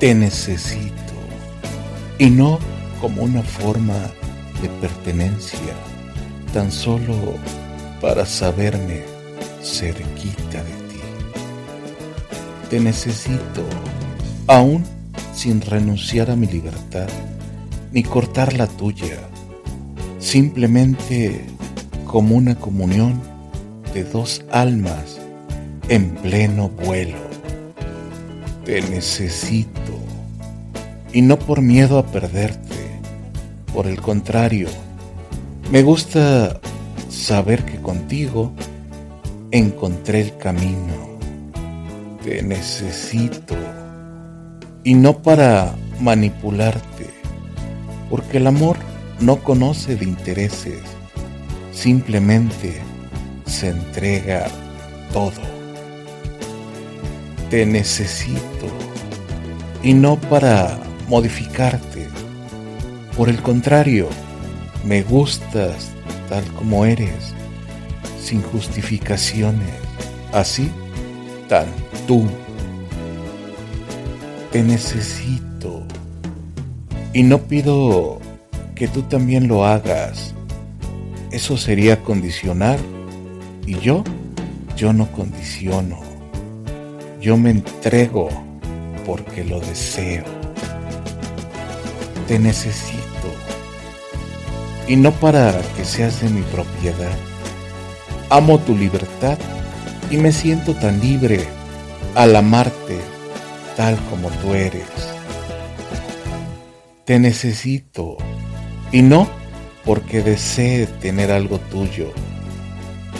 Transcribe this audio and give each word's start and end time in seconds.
Te 0.00 0.14
necesito 0.14 1.12
y 2.18 2.30
no 2.30 2.58
como 3.02 3.22
una 3.22 3.42
forma 3.42 3.98
de 4.62 4.70
pertenencia, 4.80 5.74
tan 6.54 6.72
solo 6.72 7.14
para 8.00 8.24
saberme 8.24 9.02
cerquita 9.62 10.64
de 10.64 10.70
ti. 10.88 11.00
Te 12.70 12.80
necesito 12.80 13.62
aún 14.46 14.86
sin 15.34 15.60
renunciar 15.60 16.30
a 16.30 16.36
mi 16.36 16.46
libertad 16.46 17.08
ni 17.92 18.02
cortar 18.02 18.54
la 18.54 18.68
tuya, 18.68 19.18
simplemente 20.18 21.44
como 22.06 22.36
una 22.36 22.54
comunión 22.54 23.20
de 23.92 24.04
dos 24.04 24.46
almas 24.50 25.20
en 25.90 26.14
pleno 26.14 26.70
vuelo. 26.70 27.29
Te 28.64 28.80
necesito 28.82 29.98
y 31.12 31.22
no 31.22 31.38
por 31.38 31.60
miedo 31.60 31.98
a 31.98 32.06
perderte, 32.06 33.00
por 33.72 33.86
el 33.86 34.00
contrario, 34.00 34.68
me 35.70 35.82
gusta 35.82 36.60
saber 37.08 37.64
que 37.64 37.80
contigo 37.80 38.52
encontré 39.50 40.20
el 40.20 40.36
camino. 40.36 41.10
Te 42.24 42.42
necesito 42.42 43.56
y 44.84 44.94
no 44.94 45.18
para 45.18 45.74
manipularte, 46.00 47.06
porque 48.08 48.38
el 48.38 48.46
amor 48.46 48.76
no 49.20 49.36
conoce 49.36 49.96
de 49.96 50.04
intereses, 50.04 50.80
simplemente 51.72 52.74
se 53.46 53.68
entrega 53.68 54.46
todo. 55.12 55.59
Te 57.50 57.66
necesito 57.66 58.68
y 59.82 59.92
no 59.92 60.16
para 60.20 60.78
modificarte. 61.08 62.06
Por 63.16 63.28
el 63.28 63.42
contrario, 63.42 64.08
me 64.84 65.02
gustas 65.02 65.90
tal 66.28 66.44
como 66.54 66.86
eres, 66.86 67.34
sin 68.22 68.40
justificaciones, 68.40 69.68
así, 70.32 70.70
tan 71.48 71.66
tú. 72.06 72.24
Te 74.52 74.62
necesito 74.62 75.82
y 77.12 77.24
no 77.24 77.38
pido 77.38 78.20
que 78.76 78.86
tú 78.86 79.02
también 79.02 79.48
lo 79.48 79.66
hagas. 79.66 80.34
Eso 81.32 81.56
sería 81.56 82.00
condicionar 82.04 82.78
y 83.66 83.76
yo, 83.80 84.04
yo 84.76 84.92
no 84.92 85.10
condiciono. 85.10 86.09
Yo 87.20 87.36
me 87.36 87.50
entrego 87.50 88.30
porque 89.04 89.44
lo 89.44 89.60
deseo. 89.60 90.24
Te 92.26 92.38
necesito. 92.38 93.04
Y 94.88 94.96
no 94.96 95.12
para 95.12 95.60
que 95.76 95.84
seas 95.84 96.22
de 96.22 96.30
mi 96.30 96.40
propiedad. 96.42 97.16
Amo 98.30 98.58
tu 98.58 98.74
libertad 98.74 99.36
y 100.10 100.16
me 100.16 100.32
siento 100.32 100.74
tan 100.74 100.98
libre 101.00 101.46
al 102.14 102.34
amarte 102.34 102.98
tal 103.76 103.98
como 104.08 104.30
tú 104.30 104.54
eres. 104.54 104.88
Te 107.04 107.18
necesito 107.18 108.16
y 108.92 109.02
no 109.02 109.28
porque 109.84 110.22
desee 110.22 110.86
tener 110.86 111.30
algo 111.30 111.58
tuyo. 111.58 112.12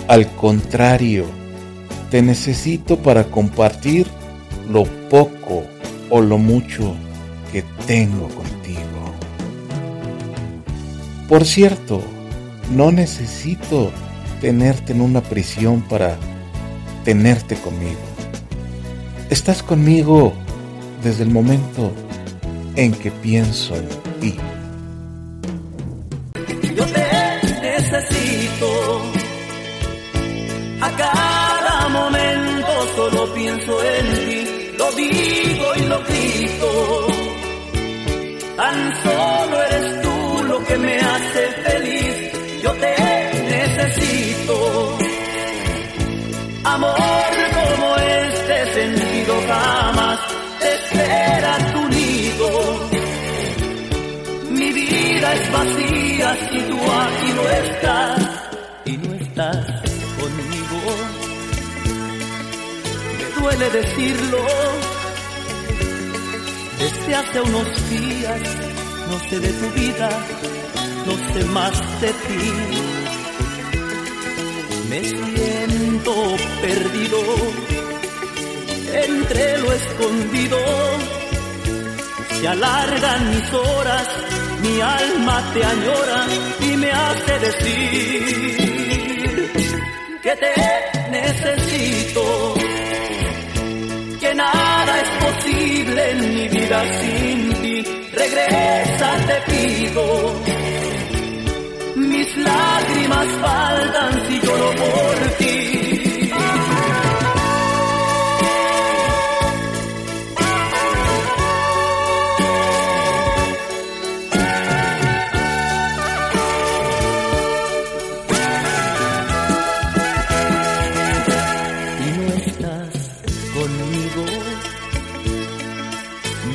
Al 0.08 0.26
contrario, 0.36 1.39
te 2.10 2.22
necesito 2.22 2.96
para 2.98 3.24
compartir 3.24 4.06
lo 4.68 4.84
poco 5.08 5.64
o 6.10 6.20
lo 6.20 6.38
mucho 6.38 6.94
que 7.52 7.64
tengo 7.86 8.28
contigo. 8.28 8.80
Por 11.28 11.44
cierto, 11.44 12.02
no 12.74 12.90
necesito 12.90 13.92
tenerte 14.40 14.92
en 14.92 15.00
una 15.00 15.20
prisión 15.20 15.82
para 15.82 16.16
tenerte 17.04 17.54
conmigo. 17.56 18.00
Estás 19.30 19.62
conmigo 19.62 20.32
desde 21.04 21.22
el 21.22 21.30
momento 21.30 21.92
en 22.74 22.92
que 22.92 23.10
pienso 23.10 23.76
en 23.76 23.88
ti. 24.20 24.36
Pienso 33.40 33.74
en 33.82 34.06
ti. 34.26 34.38
Lo 34.78 34.86
digo 34.92 35.66
y 35.76 35.82
lo 35.92 35.98
grito. 36.08 36.70
Tan 38.56 38.78
solo 39.02 39.62
eres 39.68 40.02
tú 40.02 40.44
lo 40.50 40.58
que 40.66 40.76
me 40.86 40.96
hace 40.98 41.42
feliz. 41.66 42.16
Yo 42.62 42.72
te 42.82 42.94
necesito. 43.56 44.56
Amor 46.64 47.32
como 47.58 47.88
este 47.96 48.56
sentido 48.78 49.32
jamás 49.48 50.18
te 50.60 50.68
espera 50.78 51.52
tu 51.72 51.82
nido. 51.96 52.48
Mi 54.50 54.68
vida 54.72 55.28
es 55.38 55.52
vacía 55.52 56.28
si 56.50 56.58
tú 56.70 56.78
duele 63.60 63.80
decirlo, 63.82 64.38
desde 66.78 67.14
hace 67.14 67.40
unos 67.42 67.90
días 67.90 68.40
no 69.10 69.18
sé 69.28 69.38
de 69.40 69.52
tu 69.52 69.70
vida, 69.72 70.08
no 71.06 71.32
sé 71.32 71.44
más 71.46 72.00
de 72.00 72.08
ti. 72.08 72.52
Me 74.88 75.00
siento 75.04 76.14
perdido 76.62 77.18
entre 78.92 79.58
lo 79.58 79.72
escondido. 79.72 80.58
Se 82.40 82.48
alargan 82.48 83.30
mis 83.30 83.52
horas, 83.52 84.08
mi 84.62 84.80
alma 84.80 85.52
te 85.52 85.64
añora 85.64 86.26
y 86.60 86.76
me 86.76 86.90
hace 86.90 87.38
decir 87.40 88.70
que 90.22 90.36
te 90.36 90.54
necesito, 91.10 92.54
nada 94.40 94.92
es 95.04 95.10
posible 95.26 96.10
en 96.12 96.34
mi 96.34 96.48
vida 96.48 96.78
sin 97.00 97.38
ti. 97.62 97.76
Regresa, 98.22 99.08
te 99.28 99.36
pido. 99.50 100.04
Mis 101.96 102.36
lágrimas 102.48 103.28
faltan 103.44 104.12
si 104.26 104.40
lloro 104.44 104.70
por 104.82 105.14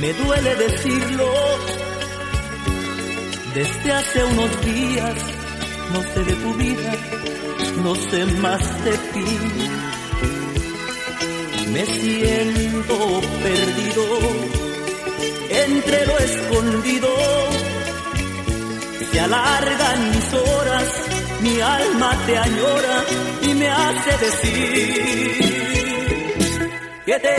Me 0.05 0.13
duele 0.13 0.55
decirlo. 0.55 1.27
Desde 3.55 3.91
hace 3.91 4.23
unos 4.23 4.61
días 4.63 5.15
no 5.93 6.03
sé 6.03 6.23
de 6.25 6.33
tu 6.43 6.53
vida, 6.53 6.91
no 7.81 7.95
sé 7.95 8.25
más 8.39 8.85
de 8.85 8.91
ti. 9.13 9.25
Me 11.73 11.85
siento 11.87 13.21
perdido 13.41 14.05
entre 15.65 16.05
lo 16.05 16.19
escondido. 16.19 17.09
Se 19.11 19.19
alargan 19.19 20.11
mis 20.11 20.33
horas, 20.35 20.87
mi 21.41 21.59
alma 21.61 22.15
te 22.27 22.37
añora 22.37 23.03
y 23.41 23.53
me 23.55 23.69
hace 23.69 24.17
decir 24.23 25.45
que 27.07 27.19
te 27.19 27.35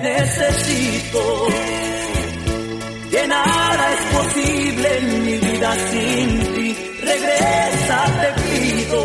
necesito 0.00 1.48
que 3.14 3.28
nada 3.28 3.92
es 3.92 4.02
posible 4.16 4.98
en 4.98 5.24
mi 5.24 5.36
vida 5.38 5.70
sin 5.90 6.54
ti. 6.54 6.76
Regresa, 7.00 7.98
te 8.20 8.28
pido. 8.42 9.00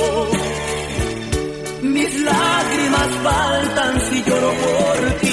Mis 1.94 2.14
lágrimas 2.22 3.10
faltan 3.24 4.02
si 4.08 4.24
lloro 4.24 4.52
por 4.64 5.29